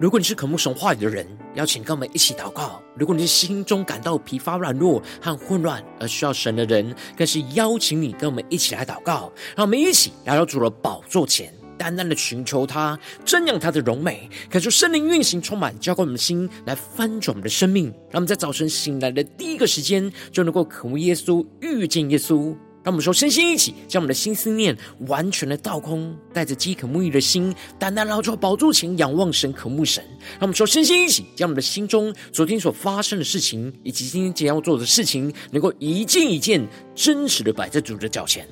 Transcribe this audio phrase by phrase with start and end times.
[0.00, 1.26] 如果你是渴慕神话语的人，
[1.56, 9.30] 邀请跟我们一起祷告；如果你是心中感到疲乏、软弱和混乱而需要神的人，更是邀请你跟我们一起来祷告。
[9.54, 17.84] 让我们一起来到主的宝座前，单单的寻求他，瞻仰他的荣美，感受圣灵运行充满，浇灌我们的心，来翻转我们的生命。
[18.10, 22.56] 让我们在早晨醒来的第一个时间，就能够渴慕耶稣，遇见耶稣。
[22.82, 24.74] 让我们说，身心一起，将我们的心思念
[25.06, 30.02] 完全的倒空，带着饥渴沐浴的心，单单来到宝座前仰望神、渴慕神。
[30.32, 38.48] 让我们说，身心一起，将我们的心中昨天所发生的事情，以及今天将要做的事情，能够一件一件真实的摆在主的脚前。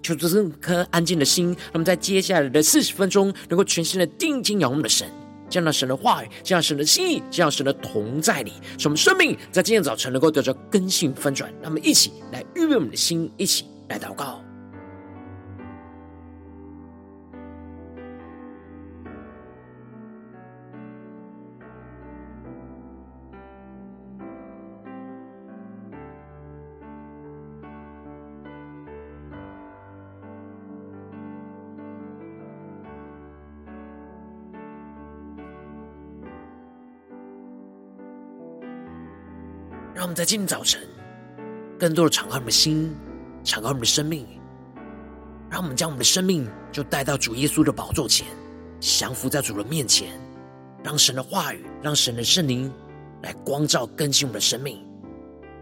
[0.00, 5.08] 求主这颗安静的心，让我们在接下来的四十分钟，能够全心的定睛仰望的神，
[5.48, 11.52] 见到神的话语，这样神的心意，这样神的同在里，使我们生命在今天早晨能够得到更新翻转。
[11.60, 13.64] 让我们一起来预备我们的心，一起。
[13.92, 14.40] 来祷告，
[39.94, 40.80] 让我们在今天早晨
[41.78, 42.96] 更多的敞开我们的心。
[43.44, 44.26] 敞开我们的生命，
[45.50, 48.26] 让我们将我们的生命就带到主耶稣的宝座前，
[48.80, 50.12] 降服在主的面前，
[50.82, 52.72] 让神的话语，让神的圣灵
[53.22, 54.76] 来光照更新我们的生命，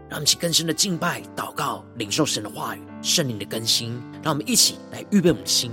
[0.09, 5.71] 让我们一起更深的敬拜、祷告、领受神的话语、圣灵的更新，让我们一起来预备我们的心。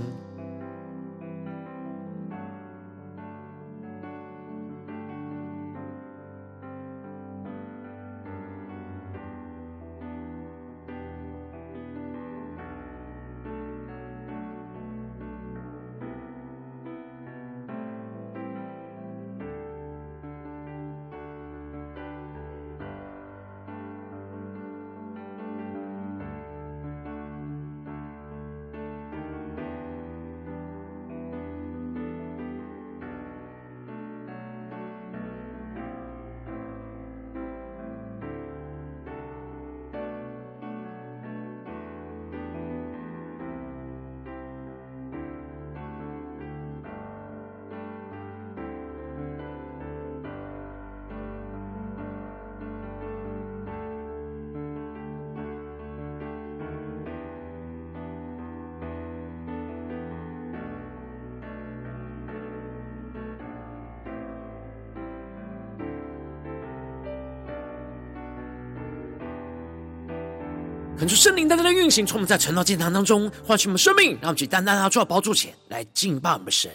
[70.99, 76.69] 恳求圣灵单单的运行，从我们在晨祷祭坛当中唤醒我们生命，让我们去单单拿出宝座前来敬拜我们神。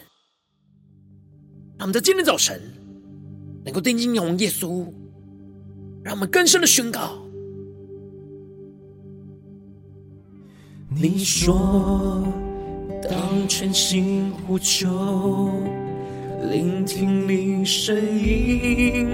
[1.77, 2.59] 让我们在今天早晨
[3.63, 4.91] 能够定睛仰望耶稣，
[6.03, 7.11] 让我们更深的宣告：
[10.89, 12.27] 你说，
[13.07, 15.51] 当全心呼求，
[16.49, 19.07] 聆听你声音，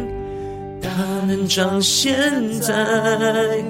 [0.81, 0.89] 大
[1.25, 3.61] 能彰显在。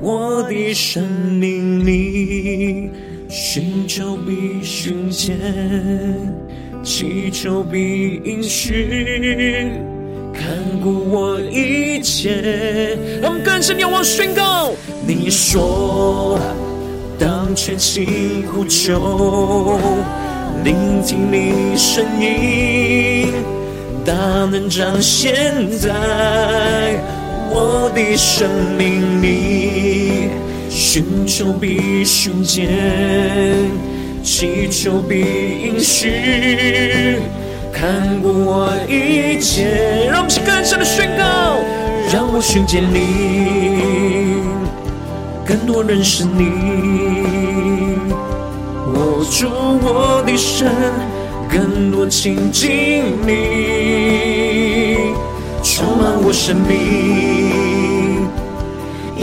[0.00, 1.02] 我的生
[1.40, 2.90] 命里，
[3.28, 5.36] 寻求必寻见，
[6.82, 9.70] 祈求必应许，
[10.32, 10.46] 看
[10.82, 12.96] 顾我一切。
[13.22, 14.72] 让我们更深仰望宣告：
[15.06, 16.38] 你说，
[17.18, 19.80] 当全心呼求，
[20.62, 23.32] 聆听你声音，
[24.04, 24.14] 大
[24.44, 25.34] 能彰显
[25.78, 27.00] 在。
[27.50, 30.30] 我的生命里，
[30.68, 32.68] 寻求必寻见，
[34.22, 37.18] 祈求必应许，
[37.72, 40.08] 看顾我一切。
[40.10, 41.58] 让我们去更深的宣告，
[42.12, 44.42] 让我寻见你，
[45.46, 47.96] 更多认识你。
[48.94, 49.48] 握住
[49.82, 50.70] 我的神，
[51.50, 54.96] 更多亲近你，
[55.62, 57.45] 充满我生命。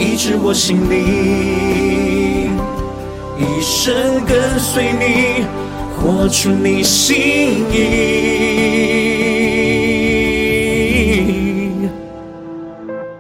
[0.04, 2.52] 医治我心灵，
[3.40, 3.96] 一生
[4.26, 5.46] 跟随你，
[5.96, 7.78] 活出你心意。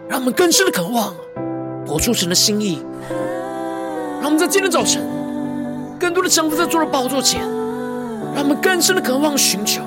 [0.09, 1.15] 让我们更深的渴望，
[1.87, 2.83] 活出神的心意。
[4.21, 5.01] 让我们在今天早晨，
[5.97, 7.39] 更多的降服在主的宝座前，
[8.35, 9.81] 让我们更深的渴望寻求。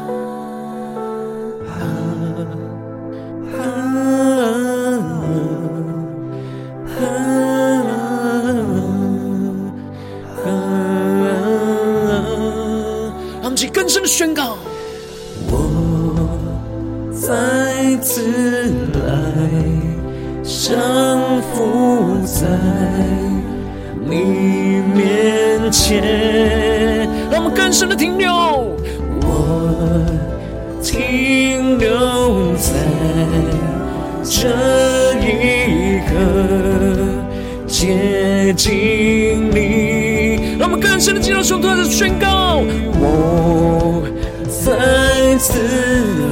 [38.56, 40.56] 接近你。
[40.58, 42.62] 让我们更深的进入手段的宣告，
[42.98, 44.02] 我
[44.48, 45.60] 再次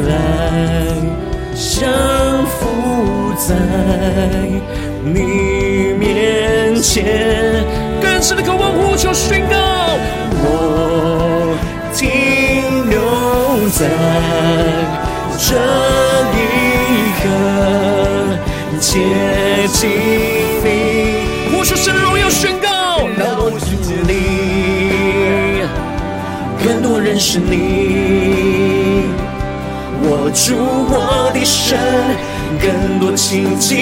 [0.09, 0.13] 来
[1.55, 3.55] 降服在
[5.05, 7.63] 你面前，
[8.01, 9.57] 更深的渴望呼求宣告，
[10.43, 11.55] 我
[11.95, 13.87] 停留在
[15.39, 15.55] 这
[16.35, 16.41] 一
[17.21, 17.25] 刻，
[18.81, 18.89] 接
[19.69, 19.91] 近
[20.65, 20.67] 你，
[21.53, 21.95] 呼求神
[26.65, 29.05] 更多认识你，
[30.03, 31.79] 握住我的神，
[32.59, 33.77] 更多亲近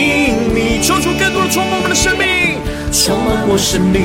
[0.53, 2.59] 你，求主更多的充满我们的生命，
[2.91, 4.03] 充满我生命，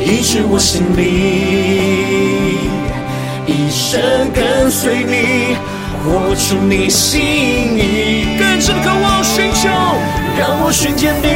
[0.00, 1.04] 医治我心灵，
[3.46, 4.00] 一生
[4.32, 5.56] 跟随你，
[6.02, 9.68] 活出你心意，更深的渴望寻求，
[10.38, 11.28] 让我寻见你，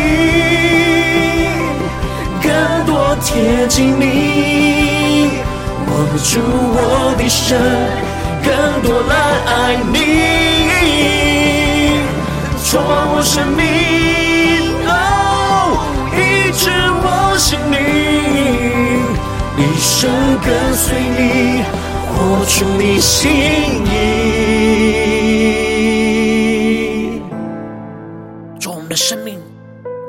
[3.25, 5.31] 贴近你，
[5.89, 6.79] 握不住我
[7.17, 7.57] 的手，
[8.45, 9.13] 更多来
[9.47, 9.51] 爱
[9.93, 9.97] 你，
[12.65, 13.63] 充满我生命，
[14.87, 14.93] 哦，
[16.13, 16.19] 医
[16.53, 16.69] 治
[17.03, 17.07] 我
[17.39, 17.75] 心灵，
[19.59, 19.91] 一生
[20.41, 20.85] 跟随
[21.19, 21.65] 你，
[22.13, 23.23] 活出你心
[23.87, 23.93] 意。
[28.61, 29.41] 做我们的生命，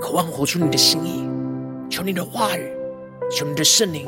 [0.01, 1.27] 渴望活出你的心意。
[1.89, 2.69] 求你的话语，
[3.31, 4.07] 求你的圣灵，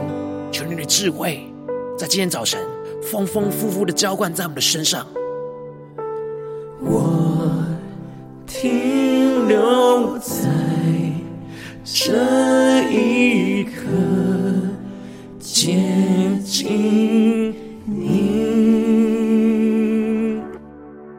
[0.52, 1.52] 求你的智慧，
[1.98, 2.60] 在今天早晨
[3.02, 5.08] 丰丰富富的浇灌在我们的身上。
[6.80, 7.66] 我
[8.46, 10.50] 停留在
[11.84, 13.82] 这一刻，
[15.40, 15.82] 接
[16.46, 17.56] 近
[17.86, 18.38] 你。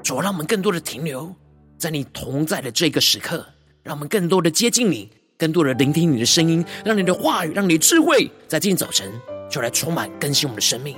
[0.02, 1.35] 主，让我们更多的停留
[1.76, 3.44] 在你同在的这个时刻，
[3.82, 9.08] 让我们更多的接近你，更多的聆听你的声音，让你的话语，让你的智慧，在今天早晨
[9.49, 10.96] 就来充满更新我们的生命。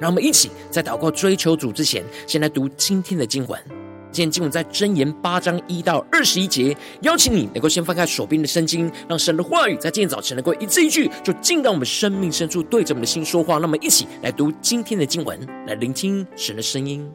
[0.00, 3.60] 让我们一起在祷告追求主之前，先来读今天的经文。
[4.10, 13.58] 今天经文在箴言八章一到二十一节，邀请你能够先翻开手边的圣经，让神的话语在今天早晨能够一字一句，就进到我们生命深处，对着我们的心说话。
[13.58, 17.08] 那么，一起来读今天的经文，来聆听神的声音。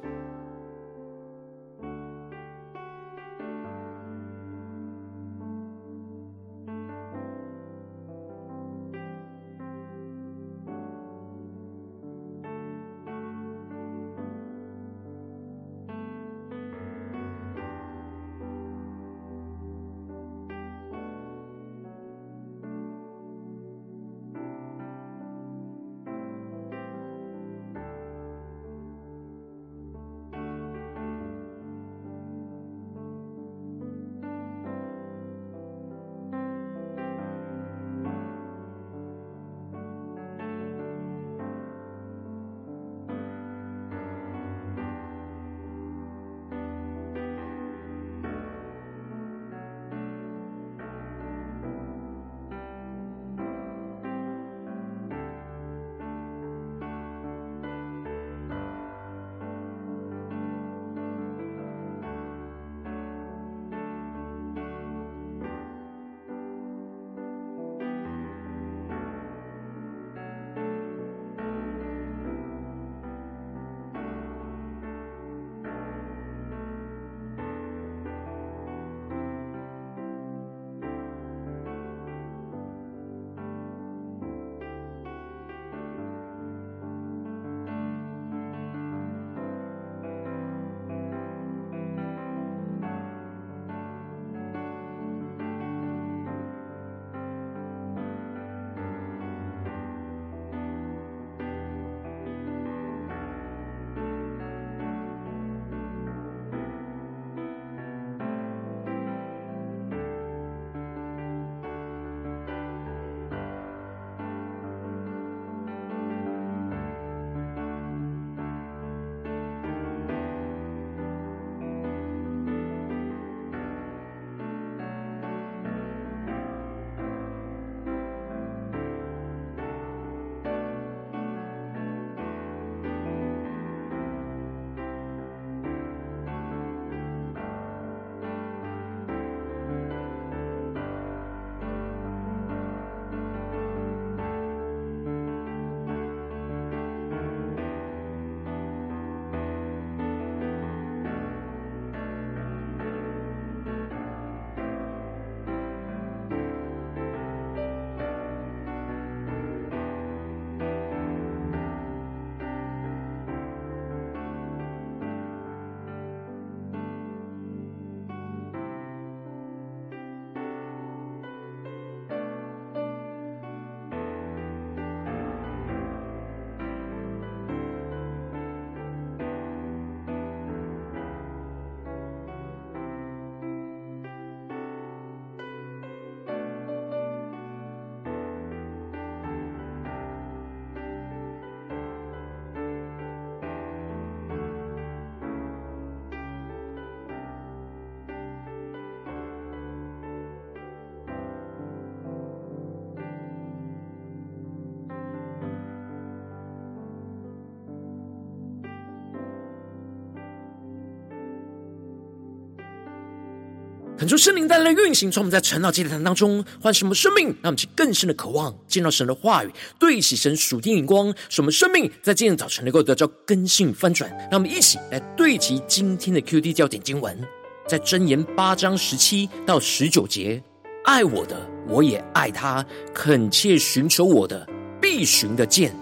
[214.04, 224.12] 恳求圣灵带来的运行，从我们在晨祷祭坛当中唤醒我们生命，让我们去更深的渴望见到神的话语，对齐神属天眼光，使我们生命在今天早晨能够得到更新翻转。
[224.30, 227.18] 让我们一起来对齐今天的 QD 焦点经文，
[227.66, 230.44] 在箴言八章十七到十九节：
[230.84, 231.38] 爱我的，
[231.70, 232.62] 我也爱他；
[232.94, 234.46] 恳切寻求我的，
[234.82, 235.74] 必寻得见。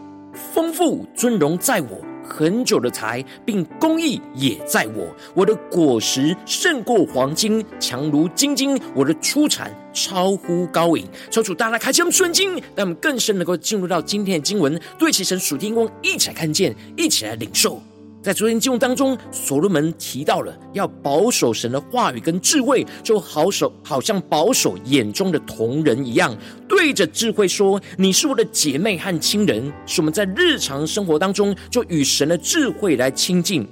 [0.54, 2.11] 丰富尊荣在我。
[2.32, 5.14] 很久的财，并公义也在我。
[5.34, 8.80] 我的果实胜过黄金，强如金金。
[8.96, 11.06] 我的出产超乎高银。
[11.30, 17.82] 求主大大开启我们顺经，让我们更深能够进入到今天的经文，对齐神属天光，一起来看见，一起来领受。
[18.22, 26.38] 在昨天经文当中，所罗门提到了要保守神的话语跟智慧，就好守，好像保守眼中的瞳人一样，
[26.70, 33.68] 对着智慧说：“你是我的姐妹和亲人。”使我们在日常生活当中就与神的智慧来亲近，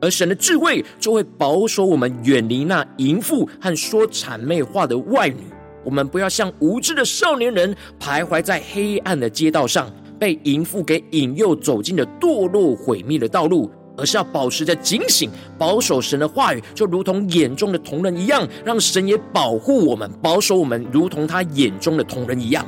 [0.00, 5.44] 而神的智慧就会保守我们远离那淫妇和说谄媚话的外女。
[5.84, 9.88] 我们不要像无知的少年人徘徊在黑暗的街道上。
[10.18, 22.66] 被淫妇给引诱走进了堕落毁灭的道路，而是要保持着警醒，保守神的话语，就如同眼中的瞳人一样，让神也保护我们，保守我们，如同他眼中的瞳人一样。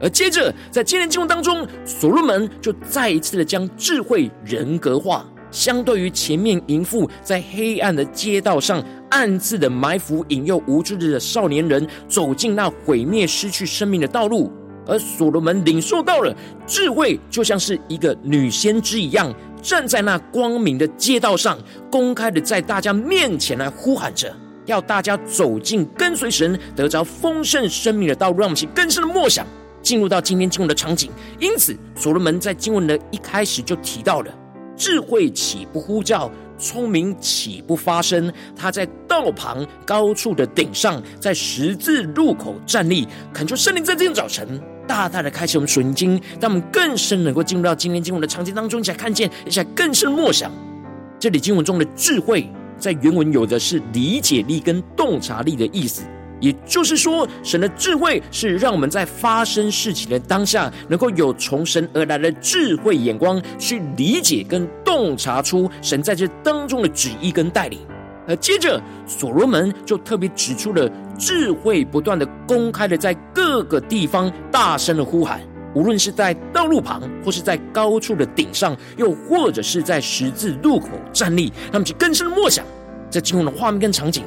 [0.00, 8.80] 而接着，在今天经文当中，所罗门就再一次的将智慧人格化，相对于前面淫妇在黑暗的街道上
[9.10, 14.52] 暗自的埋伏，引诱无知的少年人走进那毁灭、失去生命的道路。
[14.86, 16.34] 而所罗门领受到了
[16.66, 21.58] 智慧，就像是一个女先知一样，站在那光明的街道上，
[21.90, 24.34] 公开的在大家面前来呼喊着，
[24.66, 28.38] 要大家走进跟随神，得着丰盛生命的道路。
[28.38, 29.46] 让我们去更深的默想，
[29.82, 31.10] 进入到今天经文的场景。
[31.38, 34.32] 因此，所罗门在经文的一开始就提到了：
[34.76, 36.30] 智慧岂不呼叫？
[36.60, 38.32] 聪明岂不发声？
[38.56, 44.60] 他在道旁高处的顶上，在十字路口站立，恳求圣灵在这天早晨。
[44.88, 50.50] 大大的开启我们属灵经，让我们更深能够进入到今天经文的场景当中，一起来看见，一起来更深默想。
[51.20, 56.02] 这里经文中的智慧，在原文有的是理解力跟洞察力的意思，
[56.40, 67.78] 也就是说，神的智慧是让我们在发生事情的当下，能够有从神而来的智慧眼光，去理解跟洞察出神在这当中的旨意跟带领。
[68.28, 75.40] 而接着，所罗门就特别指出了智慧不断的公开的在各个地方大声的呼喊，
[75.74, 82.62] 无论是在道路旁，或是在高处的顶上，又或者是在十字路口站立，他们去更深的默想
[83.10, 84.22] 这经文的画面跟场景。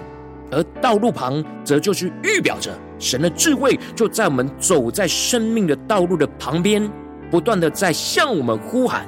[0.49, 6.91] 而道路旁，则就是预表着神的智慧就在我们走在生命的道路的旁边，
[7.29, 9.03] 不断的在向我们呼喊；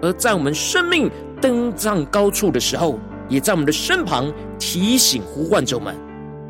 [0.00, 1.08] 而在我们生命
[1.40, 2.98] 登上高处的时候，
[3.32, 5.96] 也在我们的身旁提醒呼唤着我们，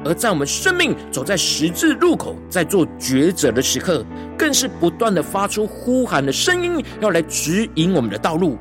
[0.04, 4.04] 而在我们生命走在十字路口，在做抉择的时刻，
[4.36, 8.58] 更是不断的发出呼喊的声音，要来指引我们的道路。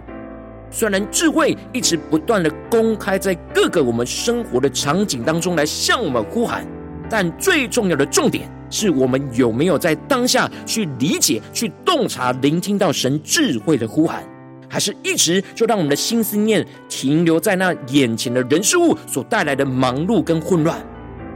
[0.70, 6.64] 虽然智慧一直不断的公开在各个我们生活的场景当中来向我们呼喊，
[7.10, 14.24] 但最重要的重点是我们有没有在当下去理解、去洞察、聆听到神智慧的呼喊。
[14.72, 20.82] 还是一直就让我们的心思念停留在那眼前的人事物所带来的忙碌跟混乱，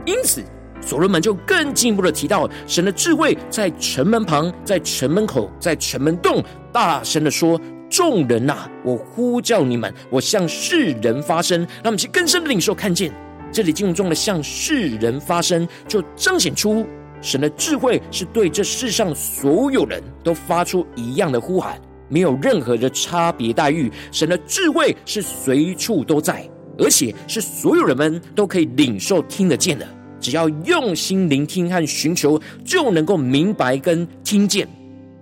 [0.06, 0.42] 因此
[0.80, 13.12] 所罗门就更进一步的提到神的智慧在城门旁，在城门口，在城门洞，大声的说：“众人呐，我呼叫你们，我向世人发声。”让我们去更深的领受，看见
[13.52, 16.86] 这里经文中的向世人发声，就彰显出
[17.20, 21.80] 神的智慧是对这世上所有人都发出一样的呼喊。
[22.08, 26.48] 没有任何的差别待遇，神的智慧是随处都在，
[26.78, 29.86] 而且是所有人们都可以领受、听得见的。
[30.18, 34.66] 只要用心聆听和寻求，就能够明白跟听见。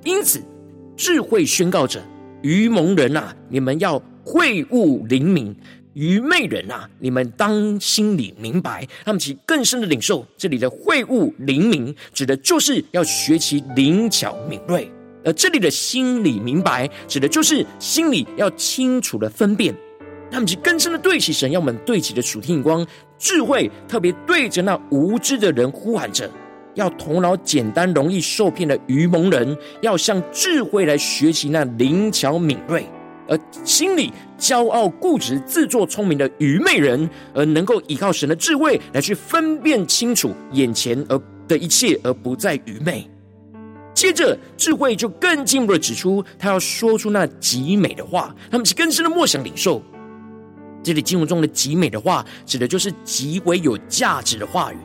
[0.05, 0.41] 因此，
[0.97, 2.01] 智慧宣告着：
[2.43, 5.53] 愚蒙人啊，你们要会悟灵明；
[5.95, 8.87] 愚昧人啊，你们当心里明白。
[9.05, 14.91] 他们其更深的领受，这里的会悟灵明，指的就是要学习灵巧敏锐。
[15.25, 19.75] 而这里的心里明白，指的就是心里要清楚的分辨。
[20.31, 22.85] 他们是更深的对齐神，要我们对齐的属天眼光、
[23.19, 26.29] 智慧，特别对着那无知的人呼喊着，
[26.75, 32.83] 要头脑简单、容易受骗的愚蒙人，要向智慧来学习那灵巧敏锐；
[33.29, 43.09] 而心里骄傲固执、自作聪明的愚昧人，而能够依靠神的智慧来去分辨清楚眼前而的一切，而不再愚昧。
[43.95, 48.35] 接着，智慧就更进一步的指出，他要说出那极美的话。
[48.51, 49.81] 他们是更深的默想领受。
[50.83, 54.77] 这里经文中的极美的话，指的就是极为有价值的话语，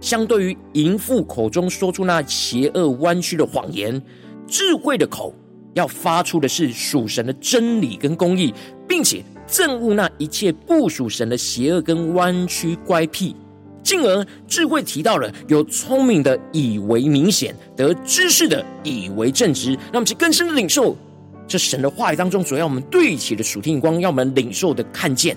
[0.00, 4.00] 相对于淫妇口中说出那邪恶弯曲的谎言，
[4.46, 5.34] 智慧的口
[5.74, 8.54] 要发出的是属神的真理跟公义，
[8.86, 13.34] 并且憎恶那一切不属神的邪恶跟弯曲乖僻。
[13.82, 19.72] 进而智慧提到了有聪明的以为明显，得知识的以为正直。
[19.72, 20.96] 让我们去更深的领受
[21.46, 25.36] 这神的话语当中所要我们对齐的属天光，要我们领受的看见，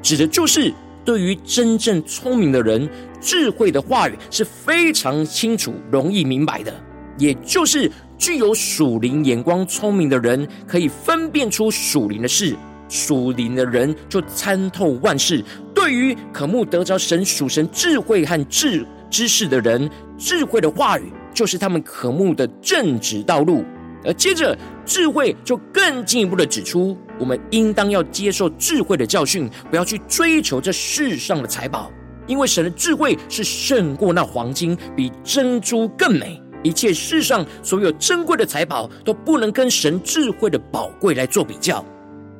[0.00, 0.72] 指的就是
[1.04, 2.88] 对于真正聪明的人，
[3.20, 6.72] 智慧的话语是非常清楚、容易明白的。
[7.18, 12.54] 也就是具有属灵眼光、聪明的人，可以分辨出属灵的事。
[12.88, 15.44] 属灵的人就参透万事。
[15.88, 23.64] 对于渴慕得着神属神智慧和智知识的人，智慧的话语就是他们渴慕的正直道路。
[24.04, 31.90] 而接着，智慧就更进一步的指出，我们应当要接受智慧的教训，不要去追求这世上的财宝，
[32.26, 36.38] 因为神的智慧是胜过那黄金，比珍珠更美。
[36.62, 41.82] 一切世上所有珍贵的财宝都不能跟神智慧的宝贵来做比较。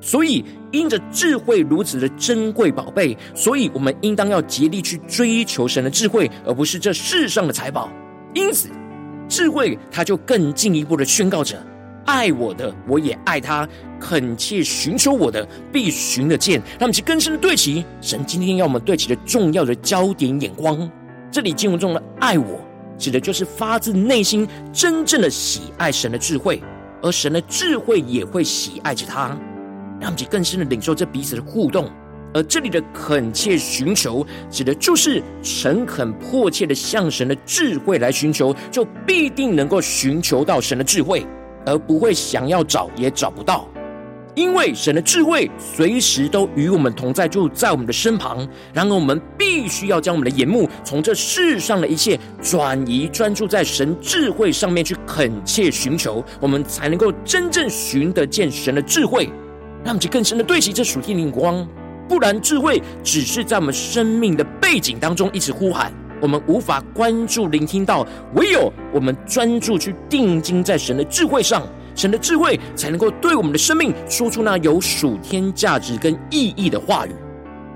[0.01, 7.91] 所以，因着智慧如此的珍贵宝贝，所以我们应当要竭力去追求神的智慧，而不是这世上的财宝。
[8.33, 8.69] 因此，
[9.29, 11.61] 智慧它就更进一步的宣告着：
[12.07, 13.67] 爱我的，我也爱他；
[13.99, 16.61] 恳切寻求我的，必寻得见。
[16.79, 20.89] 让我们去更深的对齐神今天要我们对齐的重要的焦点眼光。
[21.31, 22.61] 这里经文中的“爱我”，
[22.97, 26.63] 指的就是发自内心真正的喜爱神的智慧，
[27.03, 29.37] 而神的智慧也会喜爱着他。
[30.01, 31.91] 让我们更深的领受这彼此的互动，
[32.35, 41.27] 而这里的恳切寻求，指的就是诚恳迫切的向神的智慧来寻求，就必定能够寻求到神的智慧，
[41.67, 43.67] 而不会想要找也找不到，
[44.35, 48.47] 因为神的智慧随时都与我们同在，就在我们的身旁。
[48.73, 59.29] 然而，我们必须要将我们的眼目从这世上的一切转移，专注在神智慧上面去恳切寻求，我们才能够真正寻得见神的智慧。
[59.89, 61.67] 让我们更深的对齐这属天的光，
[62.07, 68.07] 不然智慧只是在我们生命的背景当中一直呼喊，我们无法关注聆听到。
[68.35, 77.11] 唯有我们专注去定睛在神的智慧上，神的智慧才能够对我们的生命说出那有属天价值跟意义的话语。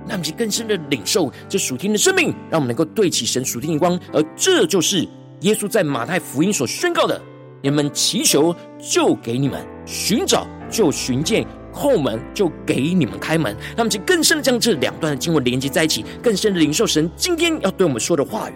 [0.06, 5.08] 让我们更深的领受这属天的生命，让我们能够对齐神属天的光，而这就是
[5.40, 7.18] 耶稣在马太福音所宣告的：
[7.62, 11.46] 你们祈求，就给你们；寻找，就寻见。
[11.72, 18.52] 后门就给你们开门，让我们更深的将这两段的经文连接在一起，更深的领受神今天要对我们说的话语。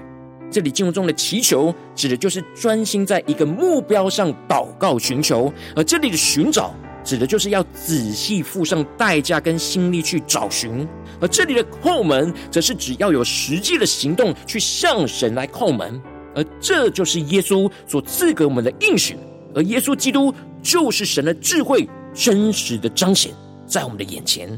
[0.48, 10.87] 这里经文中的祈求，指的就是专心在一个目标上祷告寻求；而这里的寻找，指的就是要仔细付上代价跟心力去找寻；
[11.20, 16.00] 而这里的叩门，则是只要有实际的行动去向神来叩门。
[16.35, 19.16] 而这就是耶稣所赐给我们的应许，
[19.55, 21.88] 而耶稣基督就是神的智慧。
[22.16, 23.31] 真实的彰显
[23.66, 24.48] 在我们的眼前，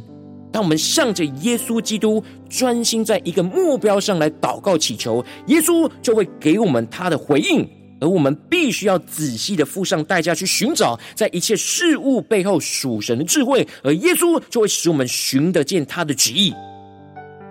[0.53, 7.69] 当我们向着耶稣基督专心在一个目标上来祷告祈求，耶稣就会给我们他的回应，
[8.01, 16.55] 而我们必须要仔细的付上代价去寻找，在一切事物背后属神的智慧，而耶稣就会使我们寻得见他的旨意。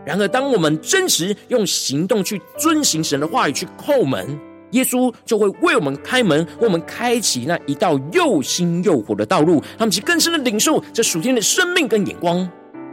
[0.05, 4.39] 然而，当我们真实用行动去遵行神的话语去叩门。
[4.71, 12.49] 耶稣就会为我们开门，为我们开启那一道又新又活的道路，他们去更深的领受这属天的生命跟眼光。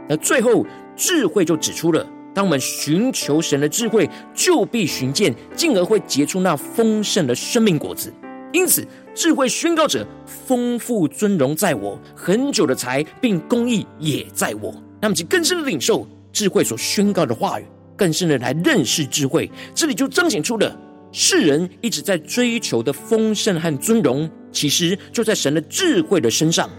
[0.07, 8.13] 而最后，智慧就指出了，当我们寻求神的智慧，就必寻见，进而会结出那丰盛的生命果子。
[8.53, 14.73] 因此，智慧宣告者：丰富尊荣在我，恒久的财并公义也在我。
[15.01, 17.65] 他们去更深的领受智慧所宣告的话语，
[17.97, 19.51] 更深的来认识智慧。
[19.73, 20.73] 这里就彰显出了。
[21.17, 26.69] 世人一直在追求的丰盛和尊荣，其实就在神的智慧的身上。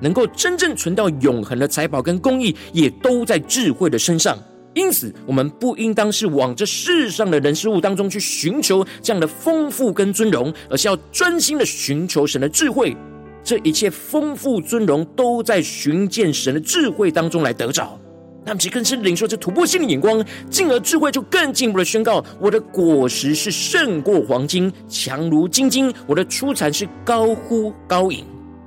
[0.00, 4.38] 能够真正存到永恒的财宝跟公义，也都在智慧的身上。
[4.72, 12.96] 因此，我们不应当是往这世上的人事物当中去寻求这样的丰富跟尊荣，而是要专心的寻求神的智慧。
[13.44, 18.00] 这一切丰富尊荣，都在寻见神的智慧当中来得着。
[18.46, 28.24] 他们其实更是领受这突破性的眼光，进而智慧就更进一步的宣告：我的果实是胜过黄金，强如金金；我的出产是高乎高银。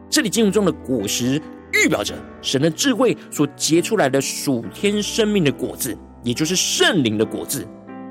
[0.09, 7.61] 这里经文中的果实，预表着神的智慧所结出来的属天生命的果子，也就是圣灵的果子；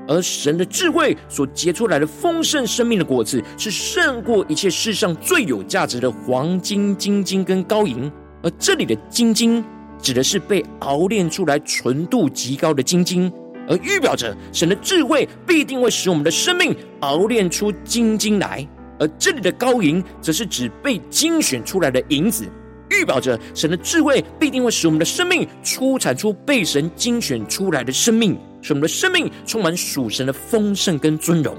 [0.07, 8.11] 而神的智慧所结出来的丰盛生命的果子，是胜过一切世上最有价值的黄金、金金跟高银。
[8.41, 9.63] 而这里的金金。
[10.01, 13.31] 指的是被熬炼出来纯度极高的精金，
[13.67, 18.67] 而预表着神的智慧必定会使我们的生命熬炼出精金来。
[18.99, 22.45] 而这里的高银，则是指被精选出来的银子，
[22.89, 31.57] 预表着神的智慧必定会使我们的生命出产出被神精选出来的生命，使我们的生命充满属神的丰盛跟尊荣。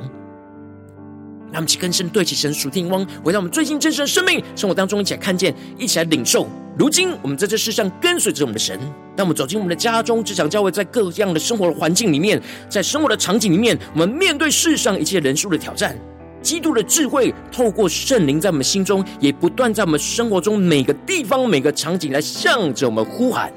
[1.53, 6.47] 让我们一起更深对齐神属天光，回到我们最近真实的生命生活当中，一起来看见，一起来领受。
[6.79, 8.79] 如今我们在这世上跟随着我们的神，
[9.17, 15.99] 当我们走进我们的家中、职场、教会，在各样的生活的环境里面，在生活的场景里面，我们面对世上一切人数的挑战，
[16.41, 23.53] 基督的智慧透过圣灵在我们心中，也不断在我们生活中每个地方、每个场景来向着我们呼喊。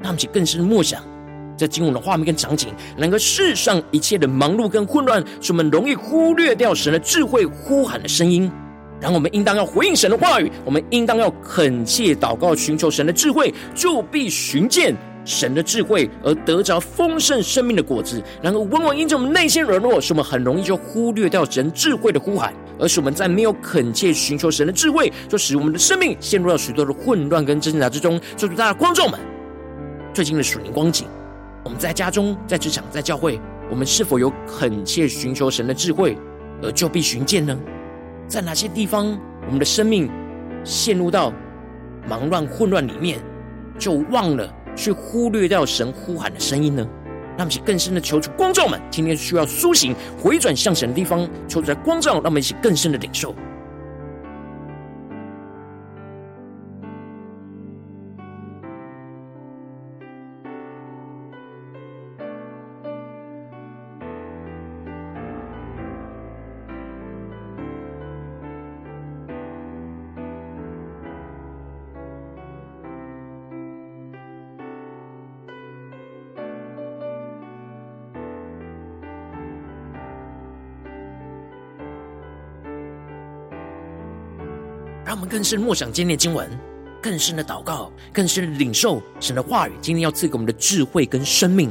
[0.00, 1.13] 让我们一起更深的默想。
[1.56, 8.50] 在经文的画面跟场景，能够世上一切的忙碌跟混乱，使我们容易忽略掉神的智慧呼喊的声音。
[9.00, 18.22] 然后我们应当要回应神的话语，我们应当要恳切祷告，寻求神的智慧，就必寻见神的智慧，而得着丰盛生命的果子。
[18.40, 28.18] 然后往往因着我们内心软弱，使我们很容易就忽略掉神智慧的呼喊，而使我们在没有恳切寻求神的智慧，就使我们的生命陷入到许多的混乱跟挣扎之中。
[28.38, 29.20] 祝福大家观众们，
[30.14, 31.06] 最近的属灵光景。
[31.64, 36.16] 我们在家中、在职场、在教会，我们是否有恳切寻求神的智慧，
[36.62, 37.58] 而就必寻见呢？
[38.28, 40.10] 在哪些地方，我们的生命
[40.62, 41.32] 陷入到
[42.06, 43.18] 忙乱混乱里面，
[43.78, 44.46] 就忘了
[44.76, 46.86] 去忽略掉神呼喊的声音呢？
[47.36, 53.34] 让我们一起更深的求主光照们，今天需要苏醒、回转向神的地方，求主来光照，让我们一起更深的领受。
[85.04, 86.48] 让我们更深默想今天的经文，
[87.02, 89.72] 更深的祷告，更深的领受神的话语。
[89.80, 91.70] 今天要赐给我们的智慧跟生命，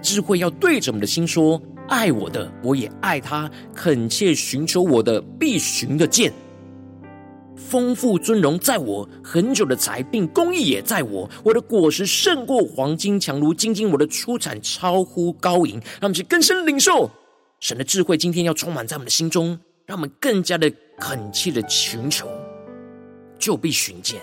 [0.00, 6.32] 智慧要对着我们的心说：“爱我的，我也爱他；恳切寻求我的，必寻得见。
[7.56, 11.28] 丰富尊荣在我，恒久的财并公义也在我。
[11.42, 17.10] 我的果实胜过黄金，强如精金；我的出产超乎高银。”让我们去更深领受
[17.58, 18.16] 神的智慧。
[18.16, 19.58] 今天要充满在我们的心中。
[19.84, 22.28] 让我们更加的恳切的寻求，
[23.38, 24.20] 就必寻见。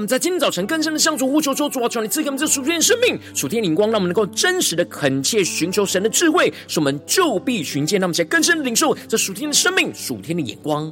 [0.00, 8.00] 们在今天早晨更深的向主呼求说：主啊，求你赐给我们这属天的生命、属天灵光，让我们能够真实的恳切寻求神的智慧，使我们就必寻见。
[8.00, 10.84] 让我们在更深的领受这属天的生命、属天的眼光。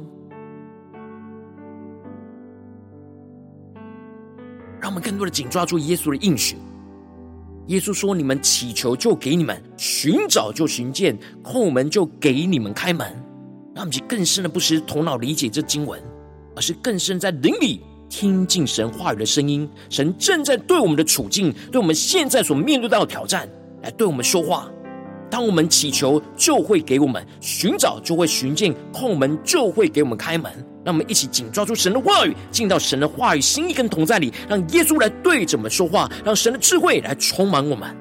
[4.79, 6.55] 让我们更多的紧抓住耶稣的应许。
[7.67, 13.07] 耶稣说：“你们祈求，就给你们；寻找，就寻见；叩门，就给你们开门。”
[13.75, 16.01] 让我们去更深的不是头脑理解这经文，
[16.55, 17.81] 而是更深在灵里。
[18.09, 23.47] 听进神话语的声音，神正在对我们的处境，对我们现在所面对到的挑战，
[23.83, 24.69] 来对我们说话。
[25.29, 30.51] 当我们祈求，就会给我们；寻找，就会寻见；叩门，就会给我们开门。
[30.83, 37.95] 让我们一起紧抓住神的话语，进到神的话语心意跟同在里，让耶稣来对着我们说话，让神的智慧来充满我们。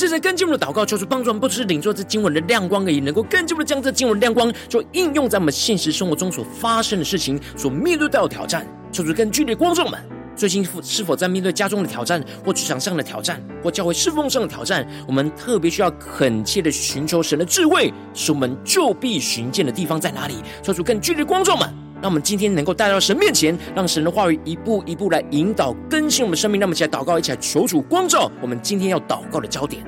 [0.00, 8.66] 让我们正在更进一步的祷告，求主帮助我们，不只是领受这经文的亮光而已，能够更进一步的将这经文的亮光，就应用在我们现实生活中所发生的事情，所面对到的挑战。
[8.90, 10.00] 求主更剧烈的光照们，
[10.34, 14.86] 最近是否在面对家中的挑战，或职场上的挑战，或教会侍奉上的挑战？
[15.06, 20.36] 我们特别需要恳切的寻求神的智慧，使我们就必寻见的地方在哪里？
[20.62, 21.68] 求主更剧烈的光照们。
[22.00, 26.58] 让我们今天能够带到神面前，让神的话语一步一步来引导更新我们生命。
[26.58, 29.84] 让我们一起来祷告，一起来求主光照我们今天要祷告的焦点。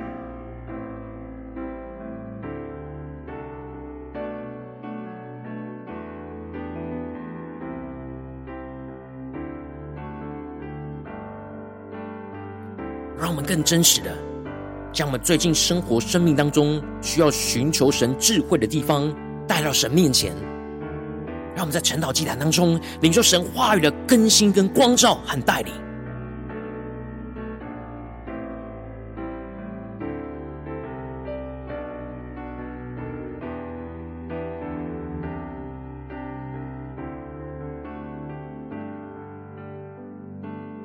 [13.19, 14.11] 让我们更真实的
[14.93, 19.15] 将我们最近生活生命当中需要寻求神智慧的地方
[19.47, 20.52] 带到神面前。
[21.63, 25.92] 让我们在晨祷祭坛当中领受神话语的更新、跟光照和带领。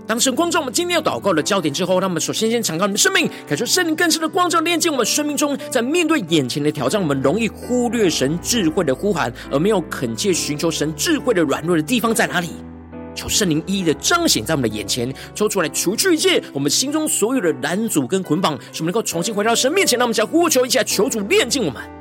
[0.07, 12.51] 当神光照我们今天要祷告的焦点之后，让我们首先先敞开我们的生命，感受圣灵更深的光照，炼净我们生命中，在面对眼前的挑战，我们容易忽略神智慧的呼喊，而没有恳切寻求神智慧的软弱的地方在哪里？
[13.13, 19.99] 求圣灵一一的彰显在我们的眼前，抽出来除去一切我们心中所有的拦阻跟捆绑，使我们能够重新回到神面前。
[19.99, 21.96] 让我们想呼求一下，求主炼净我们。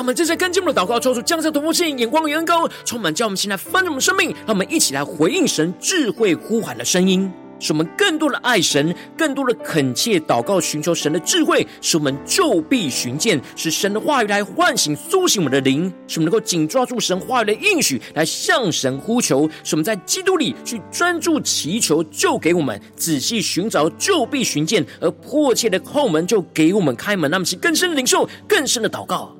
[0.00, 4.30] 让我们正在跟进我们的祷告，抽出将这突破性眼光的远高，充满叫我们现在翻转我们生命。
[4.30, 19.46] 让我们一起来回应神智慧呼喊的声音，使我们更多的爱神，更多的恳切祷告，寻求神的智慧，使我们就必寻见，使神的话语来唤醒、苏醒我们的灵，使我们能够紧抓住神话语的应许，来向神呼求。
[19.62, 27.30] 使我们在基督里去专注祈求，就给我们仔细寻找，就必寻见，而迫切的叩门就给我们开门。
[27.30, 29.36] 那么，是更深的领受，更深的祷告。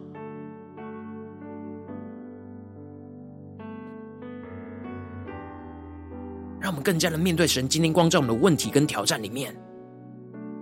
[6.82, 9.54] 更加的面对神今天光照我们的问题跟挑战里面，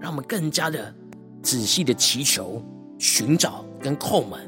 [0.00, 0.94] 让我们更加的
[1.42, 2.62] 仔细的祈求、
[2.98, 4.40] 寻找跟叩门，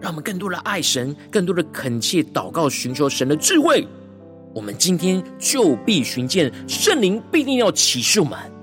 [0.00, 3.86] 让我们更多的爱神，更多的恳切祷告，寻求神的智慧。
[4.54, 8.55] 我们今天就必寻见圣灵，必定要启示我们。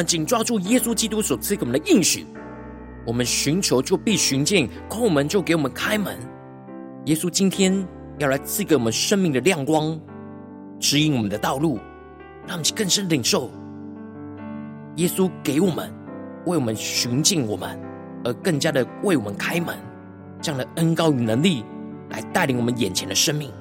[0.00, 2.24] 们紧抓住耶稣基督所赐给我们的应许，
[3.06, 6.16] 我们寻求就必寻见，叩门就给我们开门。
[7.04, 7.86] 耶稣今天
[8.18, 10.00] 要来赐给我们生命的亮光，
[10.78, 11.78] 指引我们的道路，
[12.46, 13.50] 让我们更深领受
[14.96, 15.92] 耶稣给我们
[16.46, 17.78] 为我们寻见我们，
[18.24, 19.76] 而更加的为我们开门，
[20.40, 21.62] 这样的恩膏与能力
[22.08, 23.52] 来带领我们眼前的生命。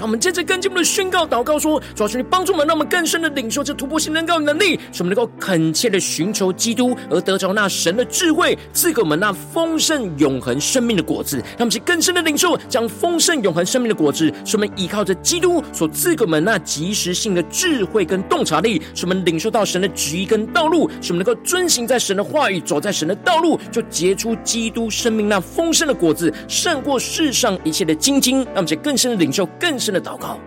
[0.00, 11.36] 让我们接着跟进我们的宣告祷告说：主啊，求你帮助我们，让我们更深的领受这突破性恩膏的能力，使我们能够恳切的寻求基督，而得着那神的智慧，赐给我们那丰盛永恒生命的果子。
[11.36, 28.38] 让我们去更深的领受，将丰盛永恒生命的果子，使我们依靠着基督所赐给我们那及时性的智慧跟洞察力，使我们领受到神的旨意跟道路，使我们能够遵行在神的话语，走在神的道路，就结出基督生命那丰盛的果子，胜过世上一切的晶晶。
[28.46, 29.89] 让我们去更深的领受，更深。
[29.92, 30.38] 的祷告，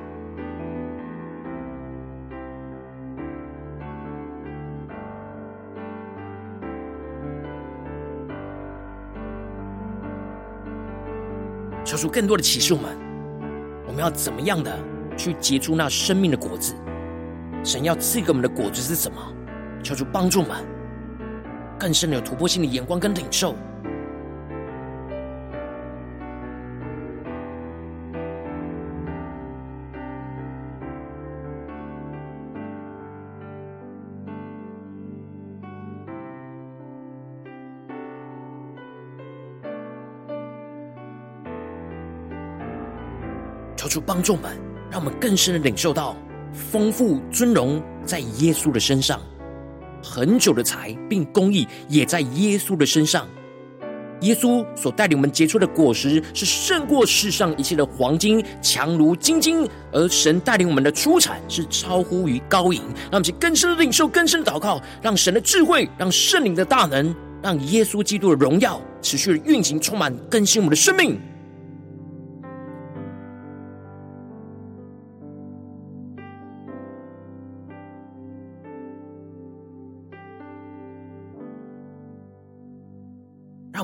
[11.84, 12.84] 求出更多的启示们，
[13.86, 14.71] 我们要怎么样的
[15.17, 16.73] 去结出那生命的果子？
[17.63, 19.21] 神要赐给我们的果子是什么？
[19.84, 20.58] 求主帮助我们，
[21.77, 23.56] 更深的有突破性的眼光跟领受。
[43.93, 44.58] 主帮助我们，
[44.89, 46.17] 让我们更深的领受到
[46.51, 49.21] 丰富尊荣在耶稣的身上，
[50.03, 53.27] 很久的财并公义也在耶稣的身上。
[54.21, 62.82] 耶稣所带领我们结出的果实是胜过世上一切的黄金，强如金金；而神带领我们的出产是超乎于高银。
[62.82, 71.19] 让我们去更深的领受，更深的祷告，让神的智慧，让圣灵的大能，让耶稣基督的荣耀持续的运行，充满更新我们的生命。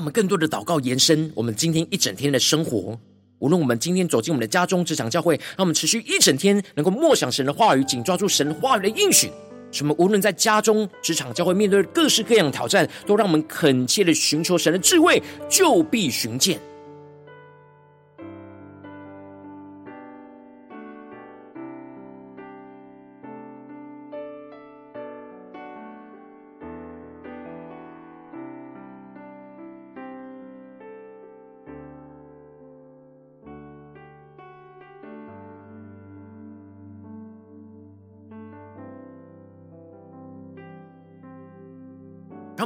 [0.00, 2.98] 我们更多的祷告延伸，我们今天一整天的生活。
[3.38, 9.30] 无论我们今天走进我们的家中、职场、教会，让我们持续一整天能够默想神的话语，紧抓住神话语的应许。
[9.70, 9.94] 什么？
[9.98, 16.58] 无论在家中、职场、教会，面对各式各样的挑战，都让我们恳切的寻求神的智慧，就必寻见。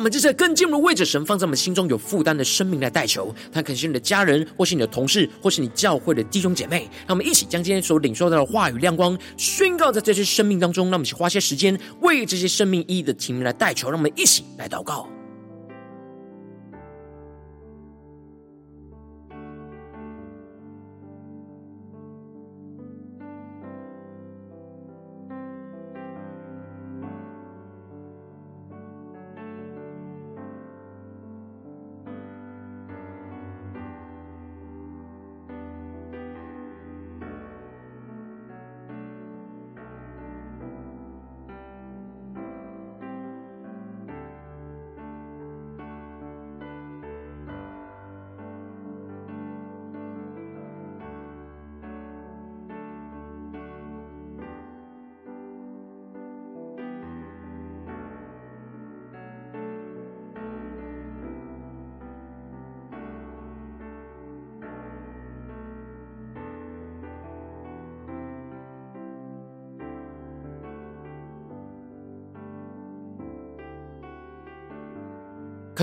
[0.05, 6.87] 们这次更进一步为着神放在我们心中有负担的生命来代求，他可能是你的家人，或是你的同事，或是你教会的弟兄姐妹。
[7.07, 10.90] 让我们一起将今天所领受到的话语亮光宣告在这些生命当中。
[10.90, 13.88] 让我们去花些时间为这些生命意义的提名来代求。
[13.88, 15.09] 让我们一起来祷告。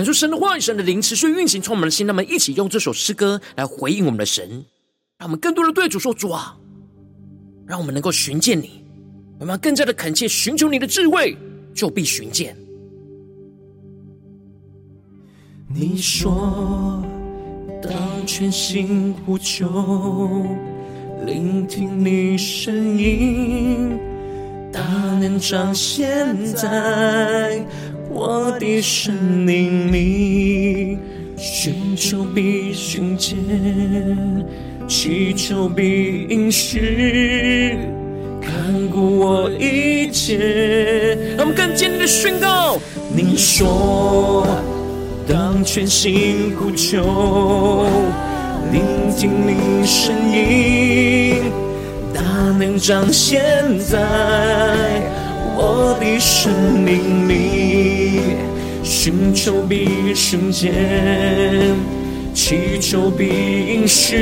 [0.02, 2.04] 看出神的话语，神的灵持续运行，充满了心。
[2.04, 4.64] 让我们一起用这首诗歌来回应我们的神，
[5.16, 6.56] 让我们更多的对主说：“主啊，
[7.68, 8.84] 让我们能够寻见你，
[9.38, 11.38] 我们要更加的恳切寻求你的智慧，
[11.72, 12.56] 就必寻见。”
[15.72, 17.00] 你说，
[17.80, 17.92] 当
[18.26, 20.44] 全心呼求，
[21.24, 23.96] 聆听你声音，
[24.72, 24.82] 大
[25.20, 27.64] 能彰显在。
[28.14, 30.98] 我的生命里，
[31.36, 33.36] 寻求必寻见，
[34.86, 37.74] 祈求必应许，
[38.40, 38.52] 看
[38.90, 41.16] 顾我一切。
[41.36, 42.78] 让我们更坚定的宣告：
[43.14, 44.46] 你说，
[45.26, 47.86] 当全心呼求，
[48.70, 48.82] 聆
[49.16, 51.50] 听你声音，
[52.12, 52.20] 大
[52.58, 53.42] 能彰显
[53.78, 53.98] 在。
[55.54, 56.50] 我的生
[56.82, 58.01] 命里，
[58.82, 60.72] 寻求必寻见，
[62.34, 64.16] 祈求必应许，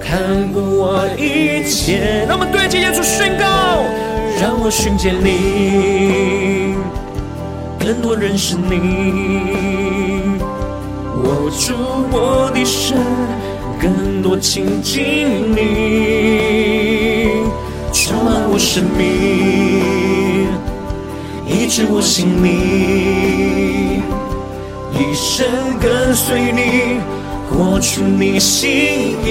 [0.00, 0.18] 看
[0.52, 2.24] 顾我一切。
[2.26, 3.84] 那么对接耶稣宣告，
[4.40, 6.74] 让我寻见你，
[7.78, 10.38] 更多认识你，
[11.22, 11.74] 握住
[12.10, 12.96] 我的手，
[13.80, 15.58] 更多亲近你。
[17.92, 20.03] 充满我生命，
[21.46, 24.02] 医治我心灵，
[24.92, 25.46] 一生
[25.78, 27.00] 跟随你，
[27.50, 28.70] 活出你心
[29.24, 29.26] 意。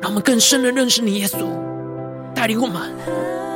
[0.00, 1.46] 让我们更深的认识你，耶稣，
[2.34, 2.92] 带领我们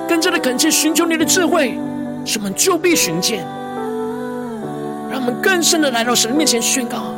[0.08, 1.78] 更加的恳切寻求你的智慧，
[2.24, 3.46] 使我们就必寻见。
[5.10, 7.14] 让我们更深的来到神面前宣告。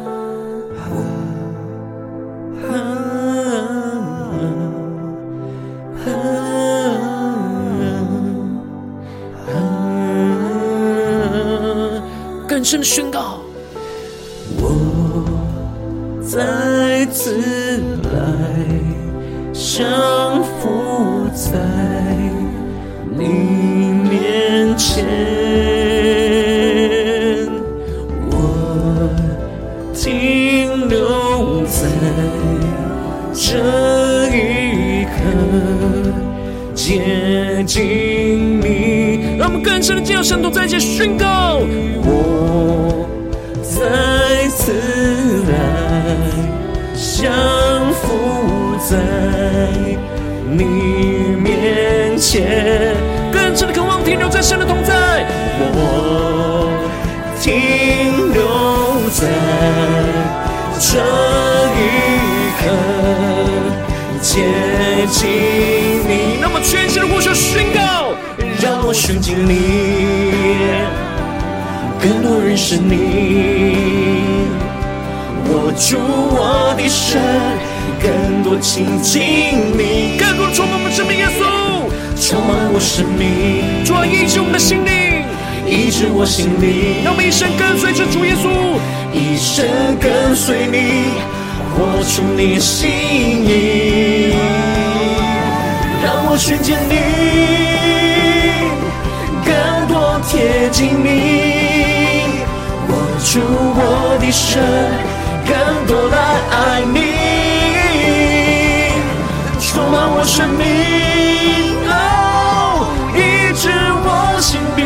[12.65, 13.41] 声的宣告。
[14.57, 15.25] 我
[16.23, 17.37] 再次
[18.05, 18.12] 来
[19.53, 21.51] 降服在
[23.17, 23.25] 你
[24.09, 25.07] 面前，
[28.31, 28.35] 我
[29.95, 31.87] 停留在
[33.33, 33.59] 这
[34.35, 35.12] 一刻，
[36.75, 39.37] 接近你。
[39.39, 41.34] 让我们更深的敬拜，神都在这宣告。
[48.87, 48.99] 在
[50.51, 50.62] 你
[51.43, 52.95] 面前，
[53.32, 55.24] 更深的渴望停留在神的同在。
[55.59, 56.68] 我
[57.41, 58.43] 停留
[59.09, 59.26] 在
[60.78, 61.01] 这
[61.78, 61.80] 一
[62.61, 62.62] 刻，
[64.20, 64.45] 接
[65.09, 65.30] 近
[66.07, 66.39] 你。
[66.43, 68.12] 那么全新的呼求宣告，
[68.61, 70.30] 让我寻见你，
[72.03, 72.93] 更多认识你。
[75.47, 77.18] 握住我的手，
[78.05, 79.23] 更多亲近
[79.73, 81.41] 你，更多充满我们生命，耶稣。
[82.21, 85.25] 充满我生命，主啊，医治我们的心灵，
[85.67, 87.03] 医治我心灵。
[87.03, 88.79] 让我们一生跟随着主耶稣，
[89.11, 89.65] 一生
[89.99, 91.09] 跟随你，
[91.73, 94.37] 活出你心意。
[96.05, 96.93] 让我寻见你，
[99.45, 101.09] 更多贴近你，
[102.89, 102.93] 握
[103.25, 104.61] 住我的手，
[105.49, 105.53] 更
[105.87, 106.17] 多来
[106.51, 106.97] 爱你，
[110.35, 110.66] 生命，
[111.87, 113.18] 哦，医
[113.55, 113.70] 治
[114.03, 114.85] 我心病，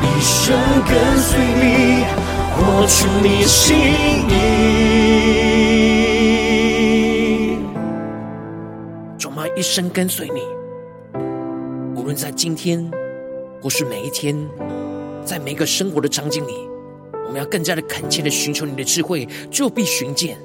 [0.00, 0.56] 一生。
[0.88, 2.06] 跟随你，
[2.56, 3.76] 活出你心
[4.30, 4.32] 意。
[9.18, 10.40] 主啊，一生跟随你，
[11.94, 12.90] 无论在今天
[13.60, 14.34] 或是每一天，
[15.22, 16.66] 在每一个生活的场景里，
[17.26, 20.38] 我们要更加的恳切的寻求你的智慧，就必寻见。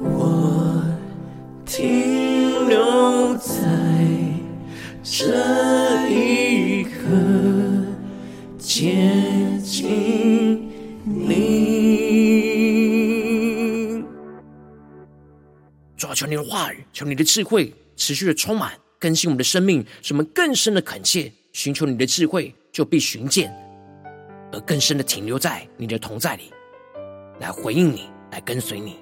[0.00, 0.33] 我
[1.66, 3.52] 停留在
[5.02, 6.90] 这一刻。
[8.58, 10.68] 接近
[11.04, 11.34] 你，
[15.96, 23.54] 主啊，求你的话语，求你的智慧，持续的充满更新我们的生命，使我们更深的恳切寻求你的智慧，就必寻见，
[24.52, 26.50] 而更深的停留在你的同在里，
[27.38, 28.96] 来回应你，来跟随你。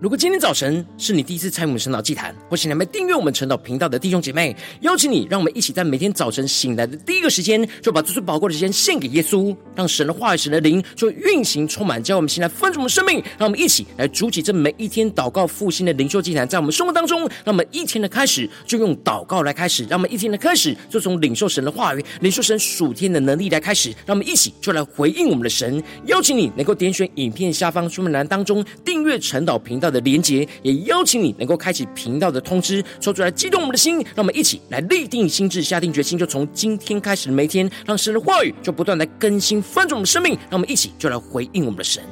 [0.00, 13.22] 如果今天早晨是你第一次参与我们晨祷祭坛，或是你还没订阅我们晨祷频道的弟兄姐妹，邀请你，让我们一起在每天早晨醒来的第一个时间，就把最最宝贵的时间献给耶稣，让神的话语、神的灵就运行充满，叫我们现在丰盛的生命。
[13.36, 25.82] 让我们一起来筑起这每一天祷告复兴的灵修祭坛，在我们生活当中，让我们一天的开始就用祷告来开始，让我们一天的开始就从领受神的话语、领受神属天的能力来开始，让我们一起就来回应我们的神。
[26.06, 42.02] 邀请你能够点选影片下方说明栏当中订阅晨祷频道的连结，也邀请你能够开启频道的通知，说出来激动我们的心，让我们一起来立定心智，下定决心，就从今天开始的每天，让神的话语就不断来更新翻转我们的生命，让我们一起就来回应我们的神。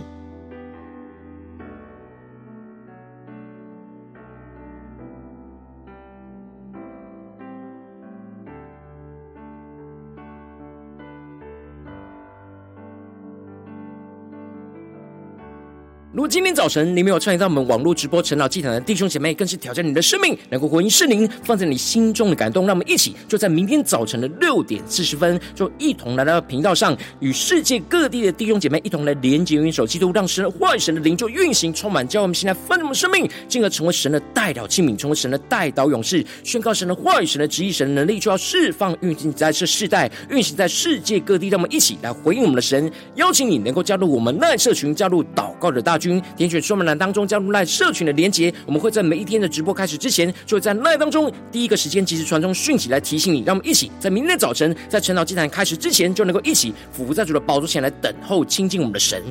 [16.19, 22.67] 如果今天早晨你没有参与到我们网络直播晨祷祭坛的弟兄姐妹，更是挑战你的生命，能够回应圣灵放在你心中的感动。
[22.67, 41.47] 让我们一起就在明天早晨的六点四十分，就一同来到频道上，与世界各地的弟兄姐妹一同来连接、元首基督，让神的话语、神的灵就运行充满，叫我们现在丰盛的生命，进而成为神的代祷器皿，成为神的代祷勇士，宣告神的话语、神的旨意、神的能力，就要释放运行在这世代，运行在世界各地。
[41.47, 53.43] 让我们一起来回应我们的神，邀请你能够加入我们赖社群，加入祷告的大军，点选说明栏当中加入赖社群的连结，我们会在每一天的直播开始之前，就会在赖当中第一个时间及时传送讯息来提醒你。
[53.45, 59.23] 让我们一起在明天早晨，在晨祷祭坛开始之前，就能够一起俯伏在主的宝座前来等候亲近我们的神。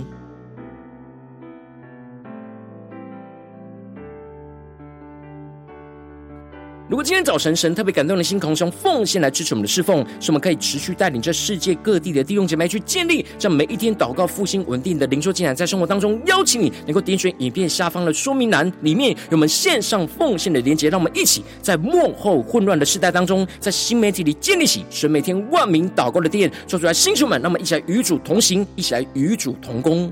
[6.89, 30.09] 如果今天早晨神特别感动的心，同时用奉献来支持我们的侍奉，使我们可以持续带领这世界各地的弟兄姐妹去建立这每一天祷告复兴稳定的灵修进展，在生活当中邀请你能够点选影片下方的说明栏，里面有我们线上奉献的连结，让我们一起在幕后混乱的时代当中，在新媒体里建立起神每天万名祷告的殿，说出来，星球们，让我们一起来与主同行，一起来与主同工。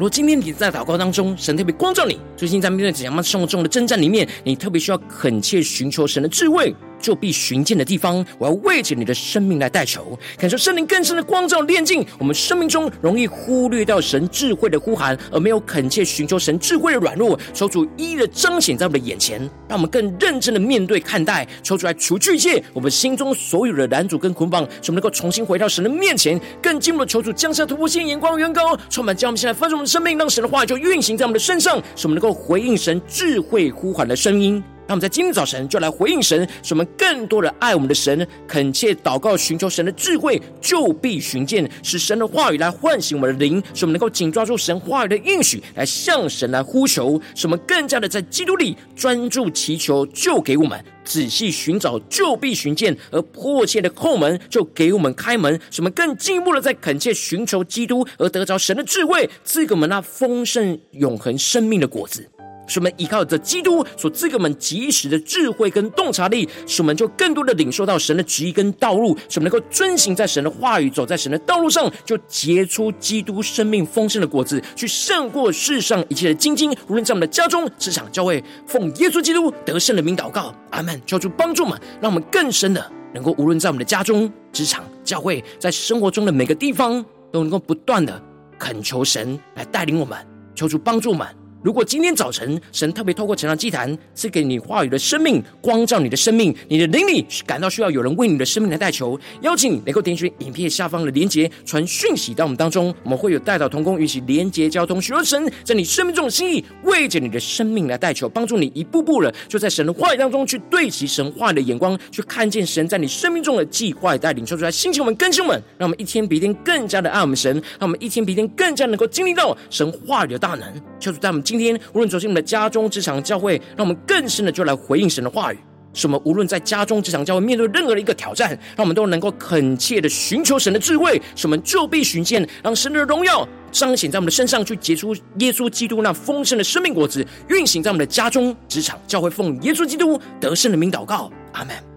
[0.00, 6.74] 如果今天你在祷告当中，神特别光照你，最近在面对怎样生活中的征战里面，你特别需要恳切寻求神的智慧。
[7.00, 34.62] 就必寻见的地方，我要为着你的生命来代求，感受圣灵更深的光照炼净我们生命中容易忽略到神智慧的呼喊，而没有恳切寻求神智慧的软弱，求主一一的彰显在我们的眼前，让我们更认真的面对看待，求主来除去一切我们心中所有的拦阻跟捆绑，使我们能够重新回到神的面前，更进一步的求主降下突破性眼光，远高充满，将我们现在丰盛的生命，让神的话就运行在我们的身上，使我们能够回应神智慧呼喊的声音。
[34.90, 62.28] 那我们在今天早晨就来回应神，使我们更多的爱我们的神，恳切祷告，寻求神的智慧，就必寻见，使神的话语来唤醒我们的灵，使我们能够紧抓住神话语的应许，来向神来呼求，使我们更加的在基督里专注祈求，就给我们仔细寻找，就必寻见，而迫切的叩门，就给我们开门，使我们更进一步的在恳切寻求基督，而得着神的智慧，赐给我们那丰盛永恒生命的果子。
[62.70, 76.68] 使我们依靠着基督所赐给我们及时的智慧跟洞察力，使我们就更多的领受到神的旨意跟道路，使我们能够遵行在神的话语，走在神的道路上，就结出基督生命丰盛的果子，去胜过世上一切的荆棘。
[76.86, 81.00] 无论在我们的家中、职场、教会，奉耶稣基督得胜的名祷告，阿门。
[81.06, 88.22] 求主帮助们，让我们更深的能够，无论在我们的家中、职场、教会，在生活中的每个地方，都能够不断的
[88.58, 90.18] 恳求神来带领我们，
[90.54, 91.26] 求主帮助们。
[91.62, 120.66] 如果今天早晨神特别透过晨祷祭坛赐给你话语的生命，光照你的生命，你的灵里感到需要有人为你的生命来代求，邀请你能够点选影片下方的连结，传讯息到我们当中，我们会有代祷同工与其连结交通，许多神在你生命中的心意，为着你的生命来代求，帮助你一步步的就在神的话语当中去对齐神话语的眼光，去看见神在你生命中的计划带领，说出来，兴起我们更新们，让我们一天比一天更加的爱我们神，让我们一天比一天更加能够经历到神话语的大能，
[120.98, 121.44] 求主在我们。
[121.50, 125.58] 今天无论走进我们的家中、职场、教会，让我们更深的就来回应神的话语。
[125.92, 131.20] 使我们无论在家中、职场、教会，面对任何的一个挑战，让我们都能够恳切的寻求神的智慧。
[131.34, 141.89] 使我们就必寻见，让神的荣耀彰显在我们的身上，去结出耶稣基督那丰盛的生命果子，运行在我们的家中、职场、教会，奉耶稣基督得胜的名祷告，阿门。